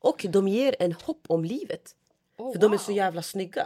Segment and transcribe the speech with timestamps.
[0.00, 1.94] Och de ger en hopp om livet.
[2.38, 2.78] Oh, För de är wow.
[2.78, 3.62] så jävla snygga.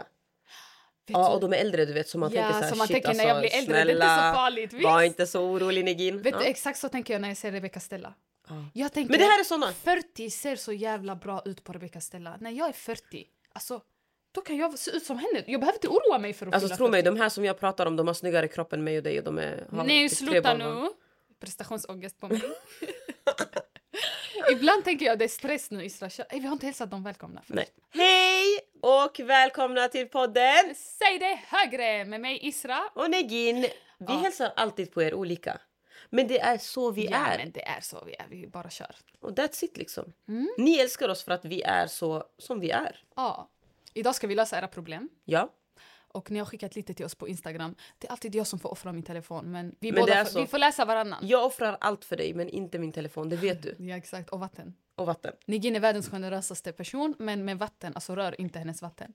[1.07, 2.87] Vet Ja, och de är äldre du vet så man Ja, tänker så här, man
[2.87, 5.07] shit tänker, alltså, när jag blir äldre, det är inte så snälla, farligt, var visst?
[5.07, 6.21] inte så orolig Negin.
[6.21, 6.39] Vet Ja.
[6.39, 8.13] du, exakt så tänker jag när jag ser Rebecca Stella.
[8.73, 9.73] Jag tänker, Men det här är såna.
[9.73, 12.37] 40 ser så jävla bra ut på Rebecca Stella.
[12.39, 13.81] När jag är 40, alltså,
[14.31, 15.43] då kan jag se ut som henne.
[15.47, 17.15] Jag behöver inte oroa mig för att Alltså tro mig, 40.
[17.15, 19.23] de här som jag pratar om de har snyggare kropp än mig och dig och
[19.25, 19.65] de är...
[19.71, 20.81] har Nej, typ sluta var.
[20.83, 20.89] nu!
[21.39, 22.41] Prestationsångest på mig.
[24.51, 26.09] Ibland tänker jag det är stress nu Isra.
[26.31, 27.41] Vi har inte hälsat dem välkomna.
[27.41, 27.53] först.
[27.55, 27.67] Nej.
[27.93, 30.75] Hej och välkomna till podden!
[30.75, 32.89] Säg det högre med mig Isra.
[32.93, 33.69] Och Negin, vi
[34.07, 34.13] Ja.
[34.13, 35.61] hälsar alltid på er olika.
[36.09, 37.37] Men det är så vi ja, är.
[37.37, 38.25] men det är så vi är.
[38.29, 38.95] Vi bara kör.
[39.19, 40.13] Och that's it liksom.
[40.27, 40.49] Mm.
[40.57, 43.03] Ni älskar oss för att vi är så som vi är.
[43.15, 43.49] Ja.
[43.93, 45.09] Idag ska vi lösa era problem.
[45.25, 45.49] Ja.
[46.15, 47.75] Och ni har skickat lite till oss på Instagram.
[47.97, 49.51] Det är alltid jag som får offra min telefon.
[49.51, 51.27] Men vi, Men båda får, vi får läsa varannan.
[51.27, 53.75] Jag offrar allt för dig men inte min telefon, det vet du.
[53.85, 54.29] Ja, exakt.
[54.29, 54.73] Och vatten.
[54.95, 55.33] Och vatten.
[55.45, 59.13] Nigin är världens generösaste person, men med vatten, alltså rör inte hennes vatten.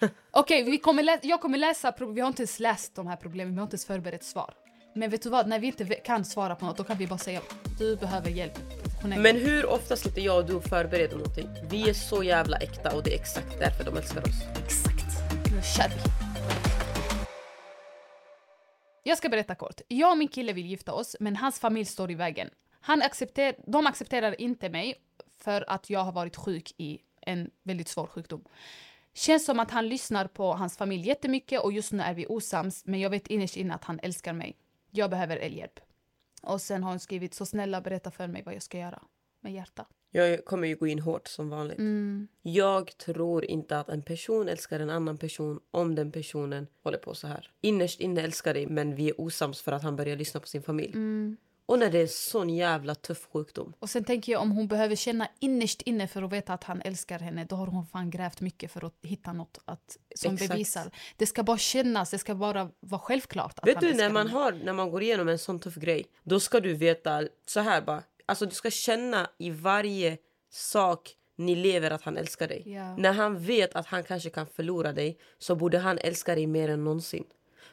[0.30, 3.54] Okej, vi kommer lä- jag kommer läsa, vi har inte ens läst de här problemen,
[3.54, 4.54] vi har inte ens förberett svar.
[4.94, 7.18] Men vet du vad, när vi inte kan svara på något, då kan vi bara
[7.18, 7.40] säga
[7.78, 8.58] du behöver hjälp.
[9.04, 11.48] Men hur ofta sitter jag och du och förbereder någonting?
[11.70, 14.42] Vi är så jävla äkta och det är exakt därför de älskar oss.
[14.64, 15.32] Exakt.
[15.54, 16.27] Nu kör vi.
[19.02, 19.80] Jag ska berätta kort.
[19.88, 22.50] Jag och min kille vill gifta oss, men hans familj står i vägen.
[22.80, 24.94] Han accepter de accepterar inte mig
[25.36, 28.44] för att jag har varit sjuk i en väldigt svår sjukdom.
[29.14, 32.86] Känns som att han lyssnar på hans familj jättemycket och just nu är vi osams,
[32.86, 34.56] men jag vet innerst inne att han älskar mig.
[34.90, 35.80] Jag behöver hjälp.
[36.42, 39.02] Och sen har hon skrivit så snälla berätta för mig vad jag ska göra.
[39.40, 39.86] Med hjärta.
[40.10, 41.78] Jag kommer ju gå in hårt som vanligt.
[41.78, 42.28] Mm.
[42.42, 47.14] Jag tror inte att en person älskar en annan person om den personen håller på
[47.14, 47.50] så här.
[47.60, 50.62] Innerst inne älskar dig men vi är osams för att han börjar lyssna på sin
[50.62, 50.92] familj.
[50.92, 51.36] Mm.
[51.66, 53.72] Och när det är sån jävla tuff sjukdom.
[53.78, 56.82] Och sen tänker jag om hon behöver känna innerst inne för att veta att han
[56.82, 60.50] älskar henne, då har hon fan grävt mycket för att hitta något att, som Exakt.
[60.50, 60.90] bevisar.
[61.16, 64.38] Det ska bara kännas, det ska bara vara självklart Vet du när man, henne.
[64.38, 67.82] har, när man går igenom en sån tuff grej, då ska du veta så här
[67.82, 68.02] bara.
[68.28, 70.18] Alltså du ska känna i varje
[70.50, 72.62] sak ni lever att han älskar dig.
[72.66, 72.96] Ja.
[72.96, 76.68] När han vet att han kanske kan förlora dig så borde han älska dig mer
[76.68, 77.24] än någonsin.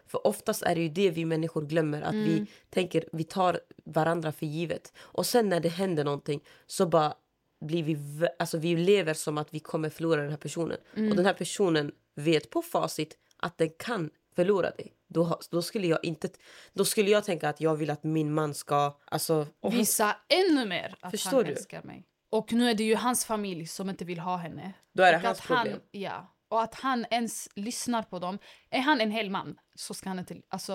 [0.08, 2.02] För oftast är det ju det vi människor glömmer.
[2.02, 2.26] Att Mm.
[2.26, 4.94] vi tänker, vi tar varandra för givet.
[4.98, 7.14] Och sen när det händer någonting så bara
[7.62, 7.98] blir vi,
[8.40, 10.78] alltså vi lever som att vi kommer förlora den här personen.
[10.96, 11.10] Mm.
[11.10, 14.94] Och den här personen vet på facit att den kan förlora dig.
[15.08, 16.30] Då, då, skulle jag inte,
[16.74, 18.98] då skulle jag tänka att jag vill att min man ska...
[19.06, 21.52] Alltså, och han- Visa ännu mer att han du?
[21.52, 22.06] älskar mig.
[22.30, 24.74] Och nu är det ju hans familj som inte vill ha henne.
[24.94, 25.82] Då är det Och hans att han, problem.
[25.92, 26.35] Ja.
[26.56, 28.40] Och att han ens lyssnar på dem.
[28.70, 30.36] Är han en hel man så ska han inte...
[30.50, 30.74] Alltså,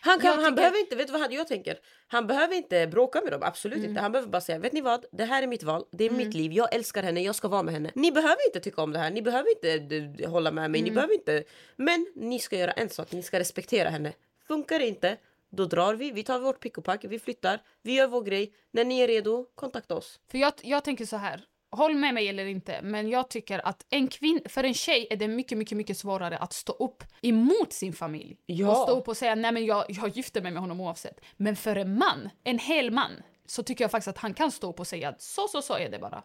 [0.00, 1.78] Han, kan, han tycker- behöver inte, vet du vad jag tänker?
[2.08, 3.90] Han behöver inte bråka med dem, absolut Mm.
[3.90, 4.00] inte.
[4.02, 5.04] Han behöver bara säga, vet ni vad?
[5.12, 7.62] Det här är mitt val, det är mitt liv, jag älskar henne, jag ska vara
[7.62, 7.90] med henne.
[7.94, 10.72] Ni behöver inte tycka om det här, ni behöver inte d- hålla med Mm.
[10.72, 11.44] mig, ni behöver inte...
[11.76, 14.12] Men ni ska göra en sak, ni ska respektera henne.
[14.46, 15.16] Funkar det inte,
[15.50, 18.52] då drar vi, vi tar vårt pick och pack, vi flyttar, vi gör vår grej.
[18.70, 20.20] När ni är redo, kontakta oss.
[20.30, 21.44] För jag, jag tänker så här.
[21.72, 25.16] Håll med mig eller inte, men jag tycker att en kvin för en tjej är
[25.16, 28.36] det mycket, mycket, mycket svårare att stå upp emot sin familj.
[28.46, 28.70] Ja.
[28.70, 31.20] Och stå upp och säga nej men jag, jag gifter mig med honom oavsett.
[31.36, 33.10] Men för en man, en hel man,
[33.46, 35.74] så tycker jag faktiskt att han kan stå upp och säga att så, så, så
[35.74, 36.22] är det bara.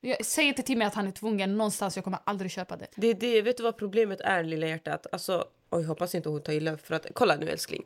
[0.00, 2.86] Jag, säg inte till mig att han är tvungen någonstans, jag kommer aldrig köpa det.
[2.96, 5.06] Det, det, vet du vad problemet är, lilla hjärtat?
[5.12, 7.06] Alltså, oj, hoppas inte hon tar illa för att...
[7.14, 7.84] Kolla nu älskling.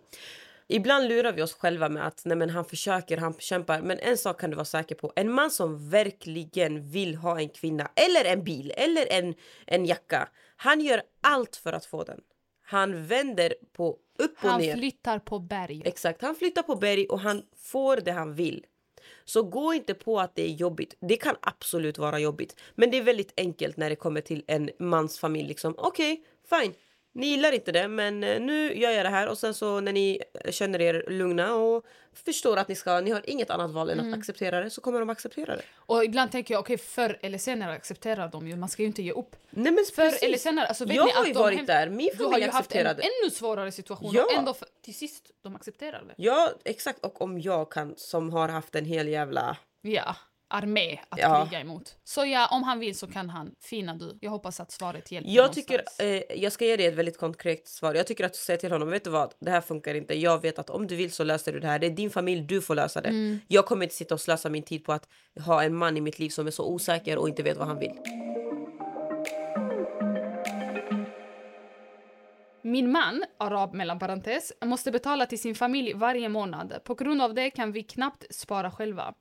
[0.68, 3.80] Ibland lurar vi oss själva med att nej, men han försöker, han kämpar.
[3.80, 5.12] Men en sak kan du vara säker på.
[5.16, 9.34] En man som verkligen vill ha en kvinna, eller en bil, eller en,
[9.66, 10.28] en jacka.
[10.56, 12.20] Han gör allt för att få den.
[12.62, 14.76] Han vänder på upp och Han ner.
[14.76, 15.82] flyttar på berg.
[15.84, 18.66] Exakt, han flyttar på berg och han får det han vill.
[19.24, 20.96] Så gå inte på att det är jobbigt.
[21.00, 22.60] Det kan absolut vara jobbigt.
[22.74, 25.48] Men det är väldigt enkelt när det kommer till en mans familj.
[25.48, 26.74] Liksom, Okej, fine.
[27.18, 29.28] Ni gillar inte det, men eh, nu gör jag det här.
[29.28, 31.84] Och sen så när ni känner er lugna och
[32.24, 35.00] förstår att ni ska, ni har inget annat val än att acceptera det, så kommer
[35.00, 35.62] de acceptera det.
[35.76, 39.02] Och ibland tänker jag, okej förr eller senare accepterar de ju, man ska ju inte
[39.02, 39.36] ge upp.
[39.50, 40.22] Nej men Förr precis.
[40.22, 42.30] eller senare, alltså vet jag ni har att ju de varit där, min Du har
[42.30, 43.02] familj ju haft en accepterade.
[43.22, 44.24] ännu svårare situation Ja.
[44.24, 46.14] och ändå för, till sist de accepterar det.
[46.16, 47.04] Ja, exakt.
[47.04, 49.56] Och om jag kan, som har haft en hel jävla...
[49.82, 50.16] Ja,
[50.48, 51.46] armé att Ja.
[51.46, 51.96] kriga emot.
[52.04, 53.50] Så ja, om han vill så kan han.
[53.60, 54.18] Fina du.
[54.20, 57.68] Jag hoppas att svaret hjälper Jag tycker, eh, jag ska ge dig ett väldigt konkret
[57.68, 57.94] svar.
[57.94, 60.14] Jag tycker att du säger till honom, vet du vad, det här funkar inte.
[60.14, 61.78] Jag vet att om du vill så löser du det här.
[61.78, 63.08] Det är din familj, du får lösa det.
[63.08, 63.38] Mm.
[63.48, 65.08] Jag kommer inte sitta och slösa min tid på att
[65.44, 67.78] ha en man i mitt liv som är så osäker och inte vet vad han
[67.78, 67.92] vill.
[72.62, 76.74] Min man, arab mellan parentes, måste betala till sin familj varje månad.
[76.84, 79.14] På grund av det kan vi knappt spara själva.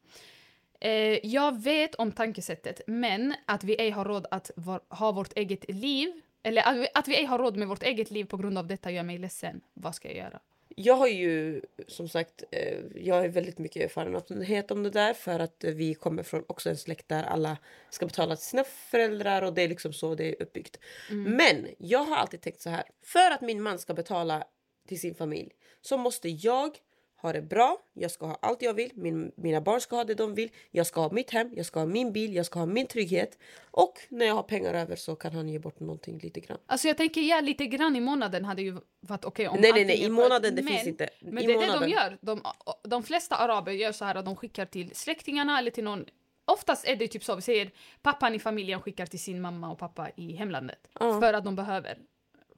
[0.80, 5.38] Eh, jag vet om tankesättet, men att vi ej har råd att var, ha vårt
[5.38, 8.38] eget liv eller att vi, att vi ej har råd med vårt eget liv på
[8.38, 9.62] grund av detta gör mig ledsen.
[9.74, 10.40] Vad ska jag göra?
[10.80, 15.40] Jag har ju som sagt, eh, jag har väldigt mycket erfarenhet om det där för
[15.40, 17.58] att vi kommer från också en släkt där alla
[17.90, 20.80] ska betala till sina föräldrar och det är liksom så det är uppbyggt.
[21.12, 24.44] Men jag har alltid tänkt så här, för att min man ska betala
[24.88, 25.52] till sin familj
[25.82, 26.78] så måste jag
[27.22, 30.14] ha det bra, jag ska ha allt jag vill, min, mina barn ska ha det
[30.16, 32.66] de vill, jag ska ha mitt hem, jag ska ha min bil, jag ska ha
[32.66, 33.38] min trygghet
[33.72, 36.58] och när jag har pengar över så kan han ge bort någonting lite grann.
[36.66, 39.86] Alltså jag tänker, ja, lite grann i månaden hade ju varit okej om Nej, nej,
[39.86, 41.10] nej, i månaden, det finns inte.
[41.20, 42.18] Men I det är det de gör.
[42.22, 42.42] De,
[42.84, 46.06] de flesta araber gör så här att de skickar till släktingarna eller till någon
[46.52, 47.72] Oftast är det typ så, vi säger
[48.02, 50.88] pappan i familjen skickar till sin mamma och pappa i hemlandet.
[51.00, 51.20] Ja.
[51.20, 51.98] För att de behöver.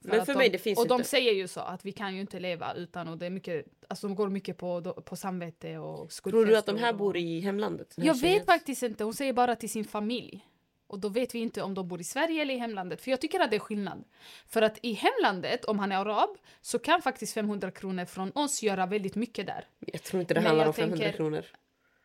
[0.02, 1.10] Men att för de, mig, det finns Och de inte.
[1.10, 4.08] säger ju så att vi kan ju inte leva utan och det är mycket, alltså
[4.08, 7.18] de går mycket på, på samvete och Tror du att de här skuldkänslor bor och-
[7.20, 7.94] i hemlandet?
[7.98, 8.46] Jag vet tjejen?
[8.46, 10.46] faktiskt inte, hon säger bara till sin familj.
[10.88, 13.02] Och då vet vi inte om de bor i Sverige eller i hemlandet.
[13.02, 14.04] För jag tycker att det är skillnad.
[14.48, 16.30] För att i hemlandet, om han är arab,
[16.62, 19.66] så kan faktiskt 500 kronor från oss göra väldigt mycket där.
[19.80, 21.46] Jag tror inte det Men handlar om 500 tänker- kronor.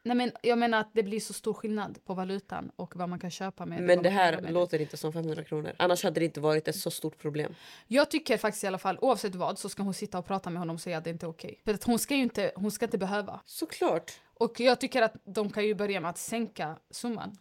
[0.07, 3.19] Nej men jag menar att det blir så stor skillnad på valutan och vad man
[3.19, 3.83] kan köpa med.
[3.83, 5.73] Men det här låter inte som 500 kronor.
[5.77, 7.55] Annars hade det inte varit ett så stort problem.
[7.87, 10.59] Jag tycker faktiskt i alla fall, oavsett vad, så ska hon sitta och prata med
[10.61, 11.61] honom och säga att det inte är okej.
[11.65, 13.41] För att hon ska ju inte, hon ska inte behöva.
[13.45, 14.13] Såklart.
[14.35, 17.39] Och jag tycker att de kan ju börja med att sänka summan.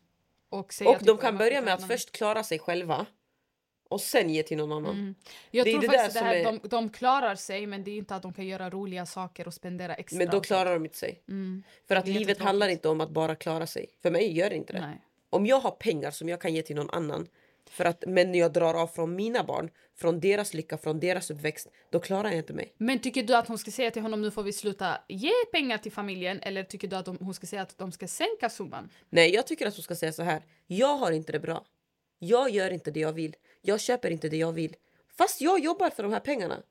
[0.50, 3.06] Och, säga Och typ de kan börja med att först klara sig själva.
[3.94, 4.96] Och sen ge till någon annan.
[4.96, 5.16] Mm.
[5.52, 7.92] Jag Det är tror det faktiskt det här, är- de, de klarar sig men det
[7.92, 10.18] är inte att de kan göra roliga saker och spendera extra.
[10.18, 11.22] Men då klarar de inte sig.
[11.28, 11.64] Mm.
[11.88, 13.86] För att är livet handlar inte om att bara klara sig.
[14.02, 14.82] För mig gör det inte det.
[14.82, 15.02] Nej.
[15.30, 17.28] Om jag har pengar som jag kan ge till någon annan.
[17.70, 19.70] För att, men jag drar av från mina barn.
[19.96, 21.68] Från deras lycka, från deras uppväxt.
[21.90, 22.74] Då klarar jag inte mig.
[22.78, 25.78] Men tycker du att hon ska säga till honom nu får vi sluta ge pengar
[25.78, 28.90] till familjen eller tycker du att de, hon ska säga att de ska sänka summan?
[29.10, 30.44] Nej, jag tycker att hon ska säga så här.
[30.68, 31.66] Jag har inte det bra.
[32.20, 33.36] Jag gör inte det jag vill.
[33.66, 34.76] Jag köper inte det jag vill.
[35.18, 36.64] Fast jag jobbar för de här pengarna.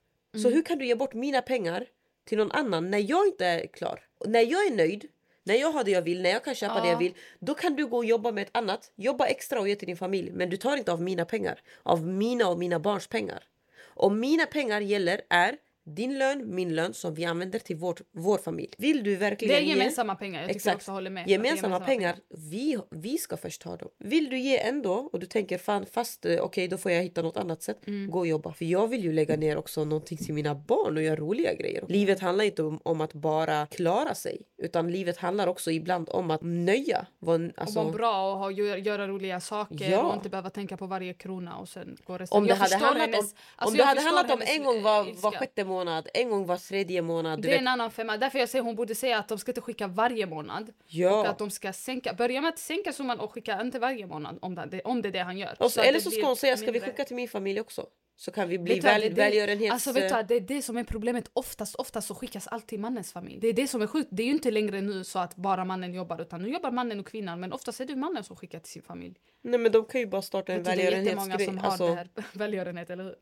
[0.43, 1.87] Så hur kan du ge bort mina pengar
[2.25, 4.01] till någon annan när jag inte är klar?
[4.19, 5.09] Och när jag är nöjd,
[5.45, 6.93] när jag har det jag vill, när jag kan köpa det Ja.
[6.93, 7.15] jag vill.
[7.39, 8.93] Då kan du gå och jobba med ett annat.
[8.97, 10.31] Jobba extra och ge till din familj.
[10.31, 11.61] Men du tar inte av mina pengar.
[11.83, 13.45] Av mina och mina barns pengar.
[13.81, 18.39] Och mina pengar gäller är din lön, min lön som vi använder till vårt, vår
[18.39, 18.71] familj.
[18.79, 20.41] Vill du verkligen Det är ge- gemensamma pengar.
[20.43, 21.29] Jag tycker jag också håller med.
[21.29, 22.17] Gemensamma pengar,
[22.51, 23.89] vi, vi ska först ha dem.
[23.99, 27.23] Vill du ge ändå och du tänker fan fast eh, okej då får jag hitta
[27.23, 27.87] något annat sätt.
[27.87, 28.11] Mm.
[28.11, 28.53] Gå och jobba.
[28.53, 31.85] För jag vill ju lägga ner också någonting till mina barn och göra roliga grejer.
[31.89, 34.43] Livet handlar inte om, om att bara klara sig.
[34.63, 37.07] Utan livet handlar också ibland om att nöja.
[37.19, 40.03] Vad- Alltså, och vara bra och ha, göra, roliga saker Ja.
[40.03, 42.39] och inte behöva tänka på varje krona och sen går resten.
[42.39, 44.83] om det Jag hade handlat hennes- om, alltså om det hade handlat om en gång
[44.83, 47.39] var, var sjätte månad, en gång var tredje månad.
[47.39, 48.17] Du Det är vet, en annan femma.
[48.17, 50.73] Därför jag säger hon borde säga att de ska inte skicka varje månad.
[50.87, 51.21] Ja.
[51.21, 54.39] Och att de ska sänka, börja med att sänka summan och skicka inte varje månad
[54.43, 55.57] om det, om det är det han gör.
[55.59, 57.87] och så, att eller så ska hon säga ska vi skicka till min familj också.
[58.17, 59.73] Så kan vi bli väl, det välgörenhets...
[59.73, 61.31] Alltså vet du, det är det som är problemet.
[61.33, 63.41] Oftast, oftast så skickas alltid mannens familj.
[63.41, 64.09] Det är det som är sjukt.
[64.13, 67.01] Det är ju inte längre nu så att bara mannen jobbar utan nu jobbar mannen
[67.01, 69.15] och kvinnan men oftast är det mannen som skickar till sin familj.
[69.43, 71.47] Nej men de kan ju bara starta en du, det är välgörenhetsgrej.
[71.47, 73.15] som har Alltså, det här välgörenhet, eller hur?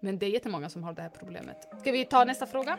[0.00, 1.56] Men det är jättemånga som har det här problemet.
[1.80, 2.78] Ska vi ta nästa fråga?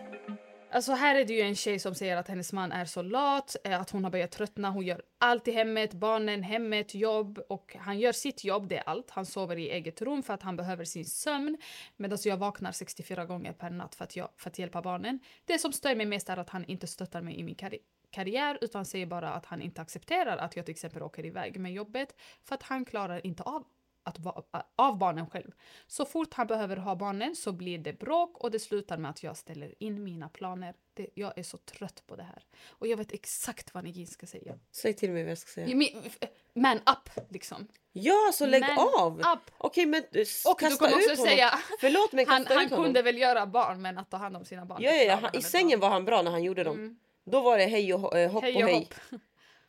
[0.75, 3.55] Alltså här är det ju en tjej som säger att hennes man är så lat,
[3.63, 7.75] eh, att hon har börjat tröttna, hon gör allt i hemmet, barnen, hemmet, jobb och
[7.79, 9.09] han gör sitt jobb, det är allt.
[9.09, 11.57] Han sover i eget rum för att han behöver sin sömn
[11.97, 15.19] medan jag vaknar 64 gånger per natt för att, jag, för att hjälpa barnen.
[15.45, 18.57] Det som stör mig mest är att han inte stöttar mig i min karri- karriär
[18.61, 22.15] utan säger bara att han inte accepterar att jag till exempel åker iväg med jobbet
[22.43, 23.63] för att han klarar inte av
[24.05, 24.17] att
[24.75, 25.51] av barnen själv.
[25.87, 29.23] Så fort han behöver ha barnen så blir det bråk och det slutar med att
[29.23, 30.73] jag ställer in mina planer.
[30.93, 32.43] Det, jag är så trött på det här.
[32.69, 34.59] Och jag vet exakt vad Negin ska säga.
[34.71, 35.89] Säg till mig vad jag ska säga.
[36.53, 37.67] Man up, liksom.
[37.91, 39.19] Ja, så lägg Man av!
[39.19, 39.51] up.
[39.57, 41.25] Okej men eh, Och du kommer också honom.
[41.25, 41.59] säga...
[41.79, 44.81] Förlåt mig, Han, han kunde väl göra barn, men att ta hand om sina barn.
[44.81, 45.15] Ja, ja, ja.
[45.15, 46.99] Han, I sängen var han bra när han gjorde dem.
[47.25, 48.79] Då var det hej och eh, hopp Hej och och hej.
[48.79, 49.19] hopp.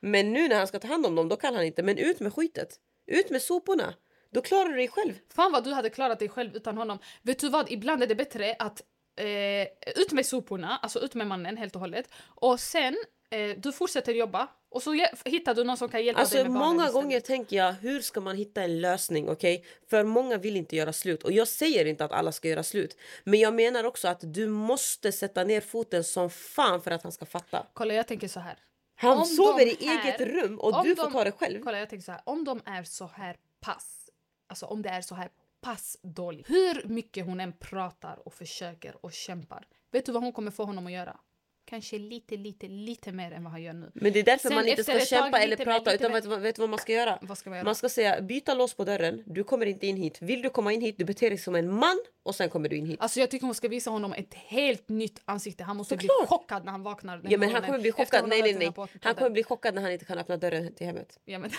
[0.01, 1.83] Men nu när han ska ta hand om dem, då kan han inte.
[1.83, 2.81] Men ut med skitet.
[3.07, 3.95] Ut med soporna.
[4.37, 5.13] Då klarar du dig själv.
[5.35, 6.99] Fan vad du hade klarat dig själv utan honom.
[7.23, 8.83] Vet du vad, ibland är det bättre att
[9.21, 9.63] eh,
[10.03, 12.09] ut med soporna, alltså ut med mannen helt och hållet.
[12.25, 12.97] Och sen,
[13.31, 16.53] eh, du fortsätter jobba och så hittar du någon som kan hjälpa Alltså dig med
[16.53, 17.03] barnen många istället.
[17.05, 19.29] gånger tänker jag, hur ska man hitta en lösning?
[19.29, 21.23] Okej, För många vill inte göra slut.
[21.23, 22.97] Och jag säger inte att alla ska göra slut.
[23.25, 27.13] Men jag menar också att du måste sätta ner foten som fan för att han
[27.13, 27.67] ska fatta.
[27.75, 28.59] Kolla jag tänker så här.
[28.99, 31.61] Han Om sover i här- eget rum och du får de- ta det själv.
[31.65, 32.21] Kolla jag tänker så här.
[32.25, 34.06] Om de är så här pass,
[34.47, 36.51] alltså om det är så här pass dåligt.
[36.51, 39.67] Hur mycket hon än pratar och försöker och kämpar.
[39.91, 41.21] Vet du vad hon kommer få honom att göra?
[41.69, 43.91] Kanske lite, lite, lite mer än vad han gör nu.
[43.95, 45.95] Men det är därför Sen man inte ska tag kämpa eller mer, prata.
[45.95, 46.21] Utan mer.
[46.21, 47.19] vet, vet vad man ska göra?
[47.23, 47.65] Vad ska man göra?
[47.65, 49.23] Man ska säga byta lås på dörren.
[49.27, 50.19] Du kommer inte in hit.
[50.23, 52.77] Vill du komma in hit, du beter dig som en man och sen kommer du
[52.77, 53.01] in hit.
[53.01, 55.65] Alltså jag tycker hon ska visa honom ett helt nytt ansikte.
[55.65, 56.29] Han måste bli Såklart.
[56.29, 58.29] chockad när han vaknar Ja men han kommer bli chockad.
[58.29, 58.73] Nej nej nej.
[59.03, 61.19] Han kommer bli chockad när han inte kan öppna dörren till hemmet.
[61.25, 61.51] Ja, men,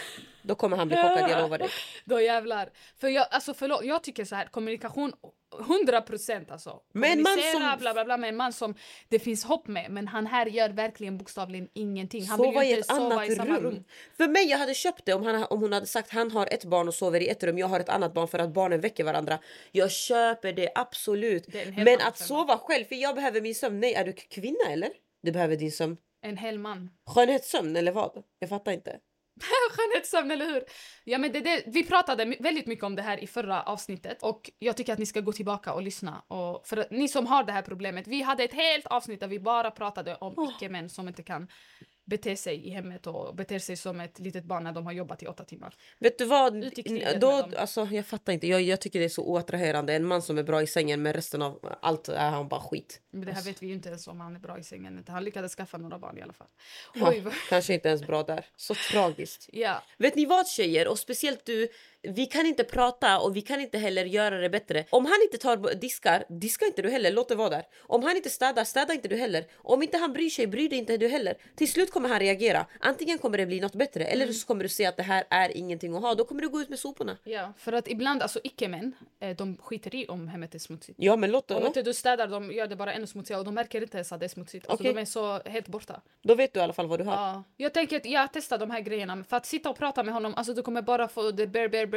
[0.42, 1.70] Då kommer han bli chockad, jag lovar dig.
[2.06, 2.70] då jävlar.
[2.98, 5.14] För jag, alltså förlåt, jag tycker så här kommunikation
[5.60, 6.80] 100 procent alltså.
[6.94, 8.76] Med en man som- Bla, bla, bla, med en man som
[9.10, 9.92] det finns hopp med.
[9.92, 12.26] Men han här gör verkligen bokstavligen ingenting.
[12.28, 13.64] Han Sova vill i ju inte sova i samma rum.
[13.64, 13.84] rum.
[14.18, 16.66] För mig, jag hade köpt det om, han, om hon hade sagt han har ett
[16.66, 19.04] barn och sover i ett rum, jag har ett annat barn för att barnen väcker
[19.04, 19.40] varandra.
[19.72, 21.46] Jag köper det absolut.
[21.52, 23.80] Det Men att sova själv, för jag behöver min sömn.
[23.80, 24.90] Nej, är du kvinna eller?
[25.24, 25.98] Du behöver din sömn.
[26.22, 26.90] En hel man.
[27.10, 28.24] Skönhetssömn eller vad?
[28.40, 28.98] Jag fattar inte.
[29.72, 30.64] Skönhetssömn, eller hur?
[31.04, 34.52] Ja, men det, det, vi pratade väldigt mycket om det här i förra avsnittet och
[34.60, 36.24] jag tycker att ni ska gå tillbaka och lyssna.
[36.28, 39.40] Och för ni som har det här problemet, vi hade ett helt avsnitt där vi
[39.40, 41.48] bara pratade om icke-män som inte kan
[42.08, 45.24] bete sig i hemmet och beter sig som ett litet barn när de har jobbat
[45.24, 45.76] i åtta timmar.
[46.00, 46.72] Vet du vad?
[47.22, 48.48] Då, alltså, jag fattar inte.
[48.48, 49.94] Jag, jag tycker det är så oattraherande.
[49.94, 53.02] En man som är bra i sängen men resten av allt är han bara skit.
[53.12, 55.04] Men det här vet vi ju inte ens om han är bra i sängen.
[55.08, 56.48] Han lyckades skaffa några barn i alla fall.
[56.96, 58.46] Oj, kanske inte ens bra där.
[58.56, 59.50] Så tragiskt.
[59.54, 59.84] ja.
[59.98, 61.68] Vet ni vad tjejer, och speciellt du,
[62.08, 64.86] vi kan inte prata och vi kan inte heller göra det bättre.
[64.90, 67.64] Om han inte tar diskar, diska inte du heller, låt det vara där.
[67.80, 69.46] Om han inte städar, städa inte du heller.
[69.56, 71.38] Om inte han bryr sig, bryr dig inte du heller.
[71.56, 72.66] Till slut kommer han reagera.
[72.80, 75.58] Antingen kommer det bli något bättre eller så kommer du se att det här är
[75.58, 76.16] ingenting att ha.
[76.16, 77.18] Då kommer du gå ut med soporna.
[77.24, 80.98] ja, för att ibland, alltså icke-män, eh, de skiter i om hemmet är smutsigt.
[81.02, 81.68] Ja men låt Om det.
[81.68, 84.20] inte du städar, de gör det bara ännu smutsigare och de märker inte ens att
[84.20, 84.70] det är smutsigt.
[84.70, 84.94] Alltså, Okej.
[84.94, 86.02] De är så helt borta.
[86.24, 87.14] Då vet du i alla fall vad du har.
[87.14, 87.44] Ja.
[87.58, 89.24] Jag tänker att jag testar de här grejerna.
[89.30, 91.88] För att sitta och prata med honom, alltså du kommer bara få det bare, bare,
[91.88, 91.97] bare,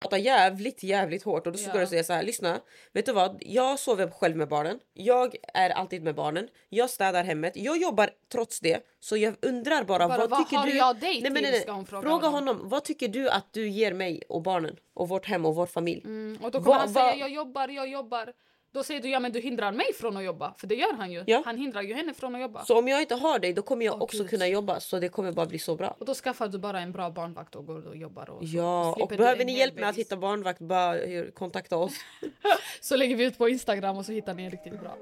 [0.00, 1.80] Prata jävligt jävligt hårt och då ska Ja.
[1.80, 2.60] du säga så här, lyssna,
[2.92, 3.38] vet du vad?
[3.46, 4.80] Jag sover själv med barnen.
[4.94, 6.48] Jag är alltid med barnen.
[6.68, 7.52] Jag städar hemmet.
[7.56, 8.80] Jag jobbar trots det.
[9.00, 10.76] Så jag undrar bara, Bara, vad, vad tycker har du?
[10.76, 11.62] jag dig nej, men, nej, nej.
[11.64, 12.32] fråga fråga honom.
[12.56, 12.68] honom.
[12.68, 16.02] Vad tycker du att du ger mig och barnen och vårt hem och vår familj?
[16.04, 18.32] Mm, och då kommer Vad- han säga jag jobbar, jag jobbar.
[18.72, 20.54] Då säger du ja men du hindrar mig från att jobba.
[20.58, 21.24] För det gör han ju.
[21.26, 21.42] Ja.
[21.44, 22.64] Han hindrar ju henne från att jobba.
[22.64, 24.30] Så om jag inte har dig då kommer jag Åh, också Gud.
[24.30, 25.96] kunna jobba så det kommer bara bli så bra.
[25.98, 28.30] Och då skaffar du bara en bra barnvakt och går och jobbar.
[28.30, 30.96] Och Ja, och behöver ni hjälp med att hitta barnvakt bara
[31.34, 31.92] kontakta oss.
[32.80, 34.96] Så lägger vi ut på Instagram och så hittar ni en riktigt bra.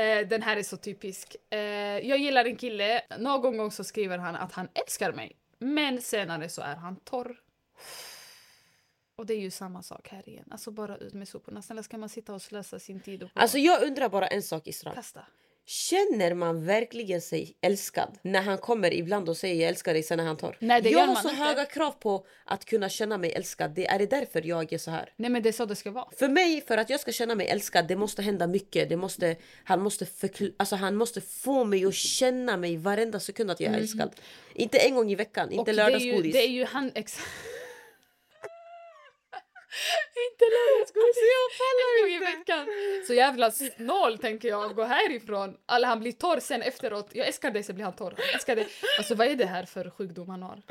[0.00, 1.36] Eh, den här är så typisk.
[1.50, 1.58] Eh,
[2.08, 3.02] jag gillar en kille.
[3.18, 5.36] Någon gång så skriver han att han älskar mig.
[5.58, 7.36] Men senare så är han torr.
[9.16, 10.44] Och det är ju samma sak här igen.
[10.50, 11.62] Alltså bara ut med soporna.
[11.62, 14.66] Snälla ska man sitta och slösa sin tid och Alltså jag undrar bara en sak
[14.66, 14.94] Isra.
[14.94, 15.20] kasta.
[15.68, 20.20] Känner man verkligen sig älskad när han kommer ibland och säger jag älskar dig sen
[20.20, 20.56] är han torr?
[20.60, 21.42] Nej, det jag gör har man så inte.
[21.42, 23.70] höga krav på att kunna känna mig älskad.
[23.74, 25.12] Det är det därför jag är så här.
[25.16, 26.08] Nej men det är så det ska vara.
[26.18, 28.88] För mig, för att jag ska känna mig älskad, det måste hända mycket.
[28.88, 33.50] Det måste, han, måste förkl- alltså, han måste få mig att känna mig varenda sekund
[33.50, 34.10] att jag är älskad.
[34.54, 36.32] Inte en gång i veckan, inte Och det är, ju, lördagsgodis.
[36.32, 36.90] det är ju han...
[36.94, 37.18] Ex-
[40.26, 41.16] inte lördagsgodis.
[41.36, 42.66] Jag pallar gång i veckan.
[43.06, 45.56] Så jävla snål tänker jag gå härifrån.
[45.72, 47.08] Eller han blir torr sen efteråt.
[47.12, 48.14] Jag älskar dig så blir han torr.
[48.18, 48.68] Jag älskar dig.
[48.98, 50.62] Alltså vad är det här för sjukdom han har?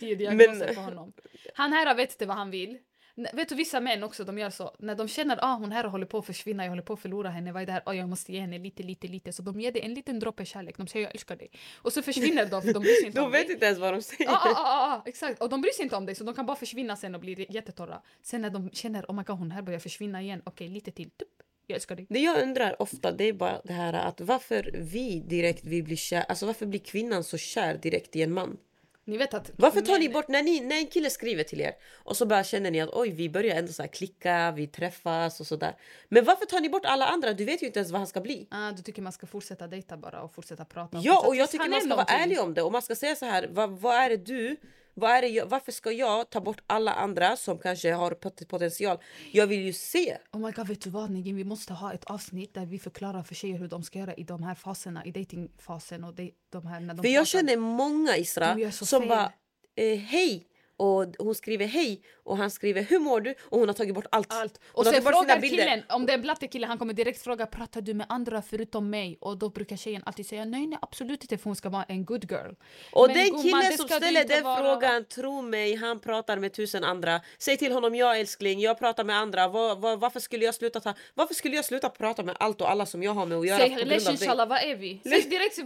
[0.00, 1.12] Tio diagnoser Men- på honom.
[1.54, 2.78] Han här vet inte vad han vill.
[3.14, 4.74] Vet du vissa män också, de gör så.
[4.78, 7.00] När de känner att ah, hon här håller på att försvinna, jag håller på att
[7.00, 7.82] förlora henne, vad är det här?
[7.86, 9.32] Oh, jag måste ge henne lite, lite, lite.
[9.32, 10.76] Så de ger det en liten droppe kärlek.
[10.76, 11.50] De säger jag älskar dig.
[11.76, 13.54] Och så försvinner de för de bryr sig inte De vet dig.
[13.54, 14.24] inte ens vad de säger.
[14.24, 15.42] Ja, ja, ja, ja, exakt.
[15.42, 17.46] Och de bryr sig inte om dig så de kan bara försvinna sen och bli
[17.48, 18.02] jättetorra.
[18.22, 21.10] Sen när de känner oh my god hon här börjar försvinna igen, okej lite till,
[21.10, 21.28] tup,
[21.66, 22.06] jag älskar dig.
[22.08, 25.96] Det jag undrar ofta det är bara det här att varför vi direkt vi blir
[25.96, 28.56] kär, alltså varför blir kvinnan så kär direkt i en man?
[29.04, 29.50] Ni vet att...
[29.56, 32.44] Varför tar ni bort, när, ni, när en kille skriver till er och så bara
[32.44, 35.76] känner ni att oj vi börjar ändå så klicka, vi träffas och sådär.
[36.08, 37.32] Men varför tar ni bort alla andra?
[37.32, 38.46] Du vet ju inte ens vad han ska bli.
[38.50, 40.98] Ah, du tycker man ska fortsätta dejta bara och fortsätta prata?
[41.02, 43.16] Ja fortsätta och jag tycker man ska vara ärlig om det och man ska säga
[43.16, 44.56] så här, vad, vad är det du
[44.94, 48.98] vad är jag, varför ska jag ta bort alla andra som kanske har pot- potential?
[49.32, 50.16] Jag vill ju se.
[50.32, 51.36] Oh my god, vet du vad Nigin?
[51.36, 54.24] Vi måste ha ett avsnitt där vi förklarar för tjejer hur de ska göra i
[54.24, 57.24] de här faserna, i datingfasen och de, de här när de För jag pratar.
[57.24, 59.08] känner många Isra som fel.
[59.08, 59.32] bara
[59.76, 60.46] eh, hej
[60.82, 64.06] och hon skriver hej och han skriver hur mår du och hon har tagit bort
[64.10, 64.32] allt.
[64.32, 64.60] Allt.
[64.72, 67.94] Och sen frågar killen, om det är en blattekille, han kommer direkt fråga pratar du
[67.94, 69.18] med andra förutom mig?
[69.20, 72.04] Och då brukar tjejen alltid säga nej, nej absolut inte för hon ska vara en
[72.04, 72.52] good girl.
[72.92, 74.62] Och Men den killen som ställer den vara.
[74.62, 77.20] frågan, tro mig, han pratar med tusen andra.
[77.38, 79.48] Säg till honom, jag älskling, jag pratar med andra.
[79.48, 82.70] Var, var, varför, skulle jag sluta ta, varför skulle jag sluta prata med allt och
[82.70, 85.00] alla som jag har med att göra Säg lesh inshallah, vad är vi?
[85.02, 85.58] Säg direkt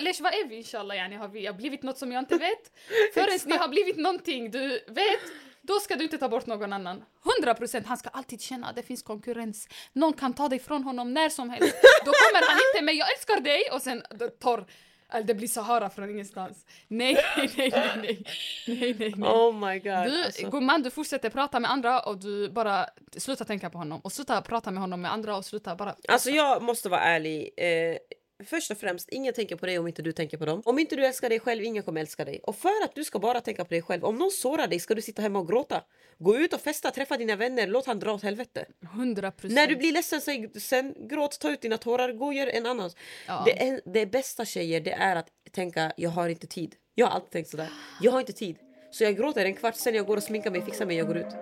[0.00, 0.96] lesh, vad är vi inshallah?
[0.96, 2.72] Yani, har vi har blivit något som jag inte vet?
[3.14, 5.20] Förrän ni har blivit någonting du vet,
[5.62, 7.04] då ska du inte ta bort någon annan.
[7.38, 9.68] 100 procent, han ska alltid känna att det finns konkurrens.
[9.92, 11.74] Någon kan ta dig från honom när som helst.
[12.04, 14.02] Då kommer han inte med jag älskar dig och sen
[14.40, 14.66] tar
[15.12, 16.66] eller det blir Sahara från ingenstans.
[16.88, 18.24] Nej, nej, nej, nej,
[18.66, 19.30] nej, nej, nej.
[19.30, 20.04] Oh my god.
[20.04, 20.50] Du, alltså.
[20.50, 24.42] gumman, du fortsätter prata med andra och du bara sluta tänka på honom och sluta
[24.42, 25.94] prata med honom med andra och sluta bara...
[26.08, 27.50] Alltså jag måste vara ärlig.
[27.56, 27.96] Eh,
[28.44, 30.62] först och främst, ingen tänker på dig om inte du tänker på dem.
[30.64, 32.40] Om inte du älskar dig själv, ingen kommer älska dig.
[32.42, 34.94] Och för att du ska bara tänka på dig själv, om någon sårar dig ska
[34.94, 35.84] du sitta hemma och gråta.
[36.18, 38.66] Gå ut och festa, träffa dina vänner, låt han dra åt helvete.
[38.94, 39.54] 100 procent.
[39.54, 42.66] När du blir ledsen, säg, sen gråt, ta ut dina tårar, gå och gör en
[42.66, 42.90] annan.
[43.26, 43.42] Ja.
[43.46, 46.74] Det, är, det bästa tjejer, det är att tänka jag har inte tid.
[46.94, 47.68] Jag har alltid tänkt sådär.
[48.00, 48.56] Jag har inte tid.
[48.90, 51.16] Så jag gråter en kvart, sen jag går och sminkar mig, fixar mig, jag går
[51.16, 51.34] ut.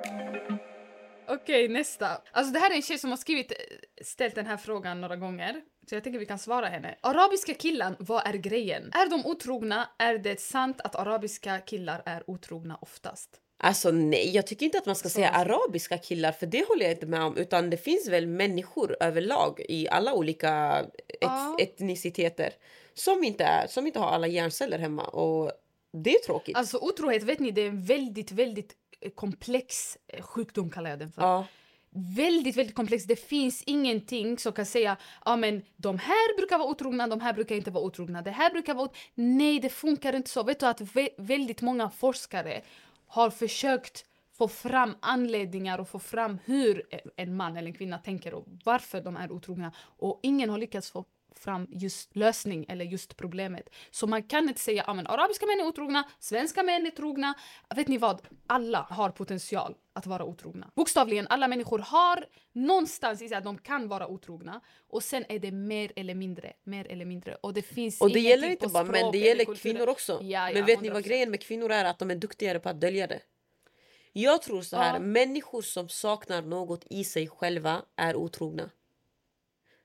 [1.28, 2.08] Okej, nästa.
[2.32, 3.52] Alltså det här är en tjej som har skrivit,
[4.04, 5.60] ställt den här frågan några gånger.
[5.88, 6.94] Så jag tänker vi kan svara henne.
[7.00, 8.90] Arabiska killar, vad är grejen?
[8.94, 9.88] Är de otrogna?
[9.98, 13.30] Är det sant att arabiska killar är otrogna oftast?
[13.60, 16.92] Alltså nej, jag tycker inte att man ska säga arabiska killar för det håller jag
[16.92, 17.36] inte med om.
[17.36, 21.56] Utan det finns väl människor överlag i alla olika et- Ja.
[21.60, 22.52] etniciteter
[22.94, 25.02] som inte, är, som inte har alla hjärnceller hemma.
[25.02, 25.52] Och
[26.04, 26.56] det är tråkigt.
[26.56, 30.98] Alltså otrohet, vet ni, det är en väldigt, väldigt eh, komplex eh, sjukdom kallar jag
[30.98, 31.22] den för.
[31.22, 31.46] ja.
[31.90, 33.04] väldigt, väldigt komplex.
[33.04, 37.32] Det finns ingenting som kan säga ja men de här brukar vara otrogna, de här
[37.32, 38.22] brukar inte vara otrogna.
[38.22, 38.86] Det här brukar vara...
[38.88, 40.42] ot-" Nej, det funkar inte så.
[40.42, 42.62] Vet du att vä- väldigt många forskare
[43.06, 44.04] har försökt
[44.38, 46.82] få fram anledningar och få fram hur
[47.16, 49.72] en man eller en kvinna tänker och varför de är otrogna.
[49.98, 51.04] Och ingen har lyckats få
[51.38, 53.68] fram just lösning eller just problemet.
[53.90, 57.34] Så man kan inte säga att arabiska män är otrogna, svenska män är trogna.
[57.76, 58.22] Vet ni vad?
[58.46, 60.70] Alla har potential att vara otrogna.
[60.74, 65.38] Bokstavligen, alla människor har någonstans i sig att de kan vara otrogna och sen är
[65.38, 67.34] det mer eller mindre, mer eller mindre.
[67.34, 70.12] Och det finns Och det gäller inte bara män, det gäller kvinnor också.
[70.22, 71.06] Ja, ja, Men vet ni vad 100%.
[71.08, 71.84] grejen med kvinnor är?
[71.84, 73.20] Att de är duktigare på att dölja det.
[74.12, 75.00] Jag tror så här, Ja.
[75.00, 78.70] människor som saknar något i sig själva är otrogna.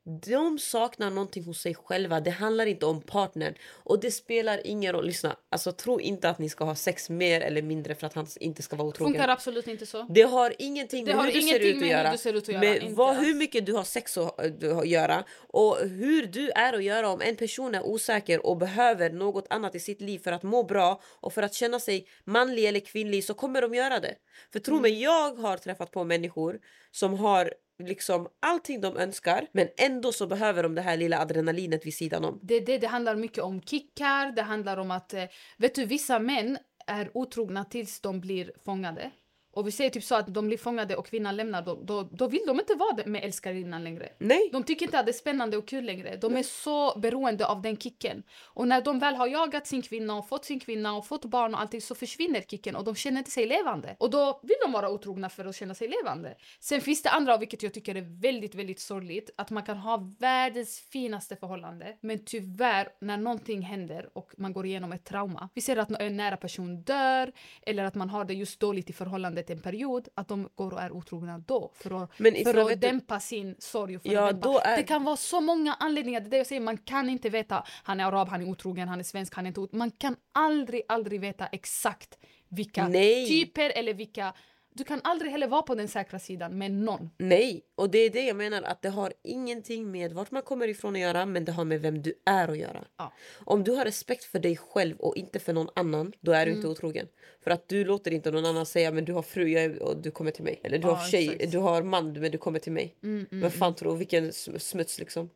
[0.05, 2.19] De saknar någonting hos sig själva.
[2.19, 3.53] Det handlar inte om partnern.
[3.83, 5.05] Och det spelar ingen roll.
[5.05, 8.27] Lyssna, alltså tro inte att ni ska ha sex mer eller mindre för att han
[8.39, 9.13] inte ska vara otrogen.
[9.13, 10.05] Funkar absolut inte så.
[10.09, 12.11] Det har ingenting Det med har hur du ser ingenting ut att med hur göra.
[12.11, 14.81] du ser ut att göra, Med vad, hur mycket du har sex att, du har
[14.81, 19.09] att göra och hur du är att göra om en person är osäker och behöver
[19.09, 22.65] något annat i sitt liv för att må bra och för att känna sig manlig
[22.65, 24.15] eller kvinnlig så kommer de göra det.
[24.51, 25.01] För tro mig, Mm.
[25.01, 26.59] jag har träffat på människor
[26.91, 27.53] som har
[27.85, 32.25] liksom allting de önskar men ändå så behöver de det här lilla adrenalinet vid sidan
[32.25, 32.39] om.
[32.41, 35.13] Det, det, det handlar mycket om kickar, det handlar om att...
[35.13, 35.23] Eh,
[35.57, 39.11] vet du, vissa män är otrogna tills de blir fångade.
[39.53, 42.27] Och vi säger typ så att de blir fångade och kvinnan lämnar, då, då, då
[42.27, 44.09] vill de inte vara med älskarinnan längre.
[44.17, 44.49] Nej.
[44.51, 46.17] De tycker inte att det är spännande och kul längre.
[46.21, 48.23] De är så beroende av den kicken.
[48.43, 51.53] Och när de väl har jagat sin kvinna och fått sin kvinna och fått barn
[51.53, 53.95] och allting så försvinner kicken och de känner inte sig levande.
[53.99, 56.35] Och då vill de vara otrogna för att känna sig levande.
[56.59, 60.15] Sen finns det andra, vilket jag tycker är väldigt, väldigt sorgligt, att man kan ha
[60.19, 65.49] världens finaste förhållande men tyvärr när någonting händer och man går igenom ett trauma.
[65.53, 68.93] Vi ser att en nära person dör eller att man har det just dåligt i
[68.93, 72.61] förhållandet en period, att de går och är otrogna då för att, Men Isra, för
[72.61, 76.19] att du- dämpa sin sorg för Ja, är- Det kan vara så många anledningar.
[76.19, 77.63] Det är det jag säger, man kan inte veta.
[77.83, 79.75] Han är arab, han är otrogen, han är svensk, han är inte.
[79.77, 82.17] Man kan aldrig, aldrig veta exakt
[82.49, 83.27] vilka Nej.
[83.27, 84.33] typer eller vilka...
[84.75, 87.09] Du kan aldrig heller vara på den säkra sidan med någon.
[87.17, 90.67] Nej, och det är det jag menar att det har ingenting med vart man kommer
[90.67, 92.85] ifrån att göra men det har med vem du är att göra.
[92.97, 93.13] Ja.
[93.45, 96.51] Om du har respekt för dig själv och inte för någon annan då är du
[96.51, 96.55] Mm.
[96.59, 97.07] inte otrogen.
[97.43, 100.11] För att du låter inte någon annan säga men du har fru är, och du
[100.11, 100.59] kommer till mig.
[100.63, 101.41] Eller du Ja, har tjej, exakt.
[101.41, 102.95] Mm, du har man men du kommer till mig.
[103.31, 105.29] Vem fan tror, vilken sm- smuts liksom.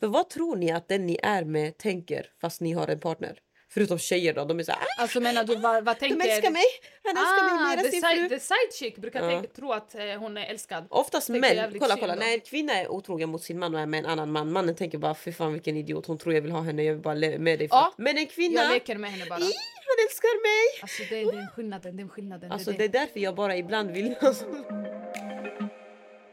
[0.00, 3.38] För vad tror ni att den ni är med tänker fast ni har en partner?
[3.74, 6.16] Förutom tjejer då, de är såhär ah, Alltså menar du, vad, vad tänker...
[6.18, 6.62] de älskar mig,
[7.04, 8.28] han älskar mig mer Ah, än sin side, fru.
[8.28, 9.28] the side chick brukar Ja.
[9.30, 10.84] tänka, tro att eh, hon är älskad.
[10.90, 13.98] Oftast män, kolla kolla, när en kvinna är otrogen mot sin man och är med
[14.00, 16.60] en annan man, mannen tänker bara fy fan vilken idiot, hon tror jag vill ha
[16.60, 17.68] henne, jag vill bara leva med dig.
[17.68, 19.38] för Ja, att-" Men en kvinna, Jag leker med henne bara.
[19.38, 19.44] "Ih,
[19.86, 20.82] han älskar mig!
[20.82, 22.52] Alltså det är den skillnaden, den skillnaden.
[22.52, 24.14] Alltså det, det är därför jag bara ibland vill...
[24.20, 24.44] Alltså.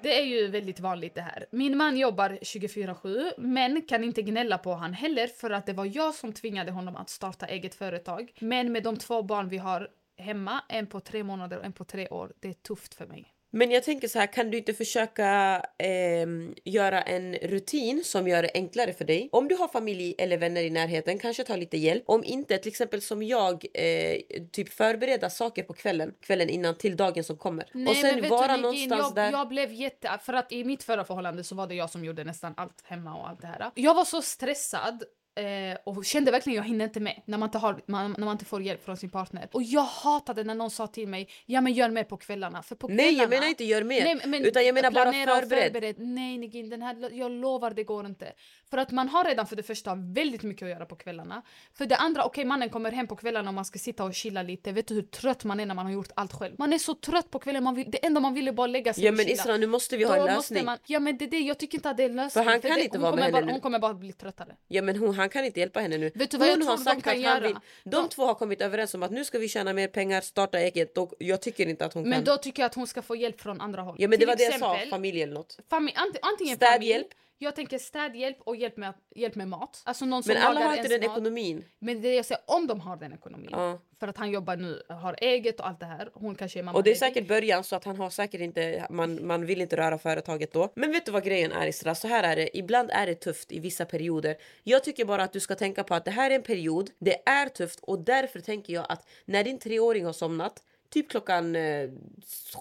[0.03, 1.45] Det är ju väldigt vanligt det här.
[1.51, 5.85] Min man jobbar 24-7 men kan inte gnälla på han heller för att det var
[5.85, 8.33] jag som tvingade honom att starta eget företag.
[8.39, 9.87] Men med de två barn vi har
[10.17, 13.33] hemma, en på tre månader och en på tre år, det är tufft för mig.
[13.53, 18.41] Men jag tänker så här, kan du inte försöka ehm, göra en rutin som gör
[18.41, 19.29] det enklare för dig?
[19.31, 22.03] Om du har familj eller vänner i närheten, kanske ta lite hjälp.
[22.05, 24.17] Om inte, till exempel som jag, eh,
[24.51, 27.63] typ förbereda saker på kvällen, kvällen innan till dagen som kommer.
[27.63, 29.31] och sen men vet vara du, någonstans jag, där.
[29.31, 30.19] Jag blev jätte...
[30.21, 33.15] För att i mitt förra förhållande så var det jag som gjorde nästan allt hemma
[33.15, 33.71] och allt det här.
[33.75, 35.03] Jag var så stressad
[35.35, 38.31] eh, och kände verkligen jag hinner inte med när man inte, har, man, när man
[38.31, 39.49] inte får hjälp från sin partner.
[39.51, 42.63] Och jag hatade när någon sa till mig ja men gör mer på kvällarna.
[42.63, 45.09] För på Nej, jag kvällarna- menar inte gör mer, Nej, men utan jag menar bara
[45.09, 45.15] och
[45.49, 45.95] förbered.
[45.99, 48.31] Nej Negin, den här, jag lovar det går inte.
[48.69, 51.41] För att man har redan för det första väldigt mycket att göra på kvällarna.
[51.73, 54.43] För det andra, okej mannen kommer hem på kvällarna och man ska sitta och chilla
[54.43, 54.71] lite.
[54.71, 56.55] Vet du hur trött man är när man har gjort allt själv?
[56.57, 58.93] Man är så trött på kvällen, man vill, det enda man vill är bara lägga
[58.93, 59.33] sig Ja och men chilla.
[59.43, 60.65] Isra nu måste vi ha en lösning.
[60.65, 62.43] Man, ja men det är det, jag tycker inte att det är en lösning.
[62.45, 63.51] För han kan det, inte vara med henne bara, nu.
[63.51, 64.55] Hon kommer bara bli tröttare.
[64.67, 66.11] Ja men hon, han kan inte hjälpa henne nu.
[66.15, 67.33] Vet du vad jag hon tror har de sagt kan att göra?
[67.33, 67.53] han vill.
[67.83, 70.59] De De- två har kommit överens om att nu ska vi tjäna mer pengar, starta
[70.59, 70.97] eget.
[70.97, 72.23] Och jag tycker inte att hon Men kan.
[72.23, 73.95] då tycker jag att hon ska få hjälp från andra håll.
[73.99, 75.57] Ja men det Till var det jag sa, exempel- familj eller något.
[75.69, 77.07] Fami- ant- antingen Städhjälp.
[77.41, 79.81] Jag tänker städhjälp och hjälp med, hjälp med mat.
[79.85, 81.17] Alltså någon som Men alla har inte den mat.
[81.17, 81.65] ekonomin.
[81.79, 83.49] Men det jag säger, om de har den ekonomin.
[83.51, 83.81] Ja.
[83.99, 86.09] För att han jobbar nu, har eget och allt det här.
[86.13, 88.87] Hon kanske är mamma Och det är säkert början så att han har säkert inte,
[88.89, 90.71] man, man vill inte röra företaget då.
[90.75, 91.95] Men vet du vad grejen är Isra?
[91.95, 94.37] Så här är det, ibland är det tufft i vissa perioder.
[94.63, 97.29] Jag tycker bara att du ska tänka på att det här är en period, det
[97.29, 101.89] är tufft och därför tänker jag att när din treåring har somnat Typ klockan eh,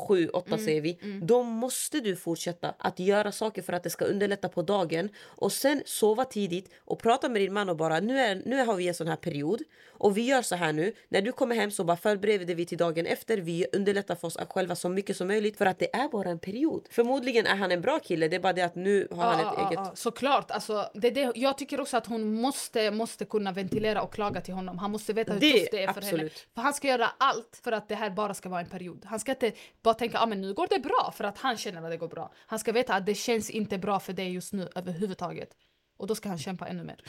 [0.09, 0.99] sju, åtta säger vi.
[1.23, 5.09] Då måste du fortsätta att göra saker för att det ska underlätta på dagen.
[5.23, 8.75] Och sen sova tidigt och prata med din man och bara nu, är, nu har
[8.75, 9.61] vi en sån här period.
[9.89, 10.93] Och vi gör så här nu.
[11.09, 13.39] När du kommer hem så bara förbereder vi till dagen efter.
[13.39, 15.57] Vi underlättar för oss själva så mycket som möjligt.
[15.59, 16.87] För att det är bara en period.
[16.91, 18.29] Förmodligen är han en bra kille.
[18.29, 19.73] Det är bara det att nu har han ett eget...
[19.75, 20.51] ja, såklart.
[20.51, 24.55] Alltså, det, det, jag tycker också att hon måste, måste kunna ventilera och klaga till
[24.55, 24.79] honom.
[24.79, 26.07] Han måste veta hur Det- tufft det är för henne.
[26.13, 26.47] absolut.
[26.55, 29.05] För han ska göra allt för att det här bara ska vara en period.
[29.05, 29.53] Han ska inte
[29.83, 31.97] bara tänka att ah, men nu går det bra för att han känner att det
[31.97, 32.33] går bra.
[32.37, 35.51] Han ska veta att det känns inte bra för dig just nu överhuvudtaget.
[35.99, 37.01] Och då ska han kämpa ännu mer.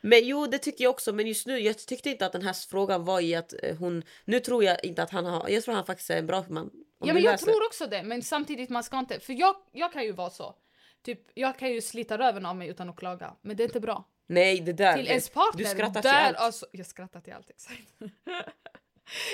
[0.00, 1.12] Men jo, det tycker jag också.
[1.12, 4.02] Men just nu, jag tyckte inte att den här frågan var i att eh, hon...
[4.24, 5.48] Nu tror jag inte att han har...
[5.48, 6.70] Jag tror han faktiskt är en bra man.
[7.00, 7.46] Ja men jag läser.
[7.46, 10.54] tror också det, men samtidigt man ska inte, för jag, jag kan ju vara så.
[11.04, 13.80] Typ, jag kan ju slita röven av mig utan att klaga, men det är inte
[13.80, 14.04] bra.
[14.26, 14.96] Nej, det där...
[14.96, 16.36] Till ens partner, Du skrattar till allt.
[16.36, 17.82] Alltså, jag skrattar till allt, exakt.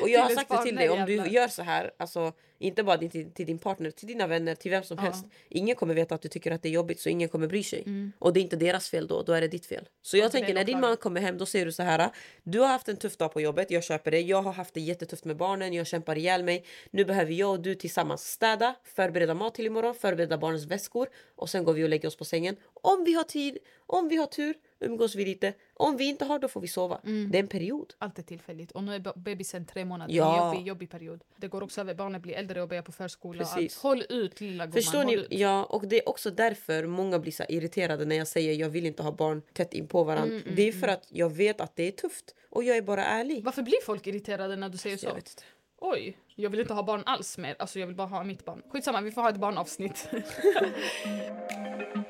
[0.02, 2.98] Och jag har sagt det till dig, om du gör så här, alltså inte bara
[2.98, 5.24] till, till din partner, till dina vänner, till vem som helst.
[5.48, 7.84] Ingen kommer veta att du tycker att det är jobbigt så ingen kommer bry sig.
[8.18, 9.88] Och det är inte deras fel då, då är det ditt fel.
[10.02, 10.30] Så jag Mm.
[10.32, 12.10] det tänker är när din man kommer hem då säger du så här.
[12.42, 14.20] Du har haft en tuff dag på jobbet, jag köper det.
[14.20, 16.64] Jag har haft det jättetufft med barnen, jag kämpar ihjäl mig.
[16.90, 21.50] Nu behöver jag och du tillsammans städa, förbereda mat till imorgon, förbereda barnens väskor och
[21.50, 22.56] sen går vi och lägger oss på sängen.
[22.74, 24.54] Om vi har tid, om vi har tur
[24.85, 25.53] umgås vi lite.
[25.75, 27.01] Om vi inte har då får vi sova.
[27.05, 27.31] Mm.
[27.31, 27.94] Det är en period.
[27.99, 28.73] Allt är tillfälligt.
[28.73, 30.14] Och nu är be- bebisen tre månader.
[30.14, 30.25] Ja.
[30.25, 31.25] Det är en jobbig, jobbig period.
[31.37, 31.94] Det går också över.
[31.94, 33.38] Barnet blir äldre och börjar på förskola.
[33.38, 33.57] Precis.
[33.77, 33.83] Allt.
[33.83, 34.73] Håll ut lilla gumman.
[34.83, 35.14] Förstår ni?
[35.14, 35.27] ut.
[35.31, 38.87] Ja, och det är också därför många blir så irriterade när jag säger jag vill
[38.87, 40.37] inte ha barn tätt in på varandra.
[40.37, 43.05] Mm, det är för att jag vet att det är tufft och jag är bara
[43.05, 43.44] ärlig.
[43.44, 45.07] Varför blir folk irriterade när du säger så?
[45.07, 45.42] Jag vet inte.
[45.81, 47.57] Oj, jag vill inte ha barn alls mer.
[47.59, 48.62] Alltså jag vill bara ha mitt barn.
[48.70, 50.09] Skitsamma, vi får ha ett barnavsnitt.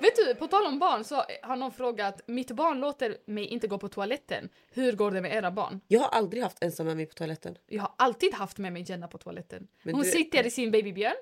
[0.01, 3.67] Vet du, på tal om barn så har någon frågat, mitt barn låter mig inte
[3.67, 4.49] gå på toaletten.
[4.73, 5.81] Hur går det med era barn?
[5.89, 7.57] Jag har aldrig haft ensam med mig på toaletten.
[7.67, 9.67] Jag har alltid haft med mig Jenna på toaletten.
[9.83, 11.15] Men hon du- sitter i sin babybjörn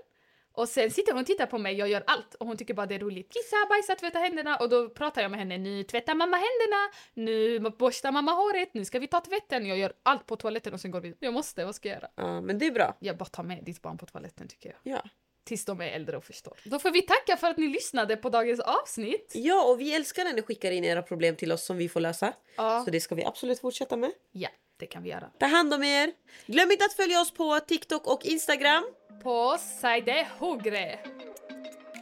[0.53, 2.87] och sen sitter hon och tittar på mig och gör allt och hon tycker bara
[2.87, 3.33] det är roligt.
[3.33, 5.59] Kissa, bajsa, tvätta händerna och då pratar jag med henne.
[5.59, 9.67] Nu tvättar mamma händerna, nu borstar mamma håret, nu ska vi ta tvätten.
[9.67, 11.15] Jag gör allt på toaletten och sen går vi.
[11.19, 12.09] Jag måste, vad ska jag göra?
[12.15, 12.97] Ja, men det är bra.
[12.99, 14.97] Jag bara tar med ditt barn på toaletten tycker jag.
[14.97, 15.03] Ja.
[15.45, 16.59] Tills de är äldre och förstår.
[16.65, 19.33] Då får vi tacka för att ni lyssnade på dagens avsnitt.
[19.35, 22.01] ja, och vi älskar när ni skickar in era problem till oss som vi får
[22.01, 22.33] lösa.
[22.57, 22.83] Ja.
[22.85, 24.13] Så det ska vi absolut fortsätta med.
[24.33, 24.49] Ja,
[24.83, 25.31] det kan vi göra.
[25.39, 26.13] Ta hand om er!
[26.47, 28.85] Glöm inte att följa oss på TikTok och Instagram.
[29.23, 30.99] På Saide Hogre.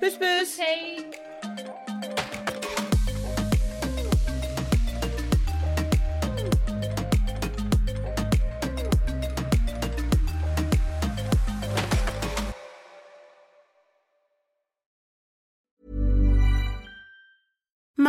[0.01, 0.59] Puss puss!
[0.59, 1.30] Hej!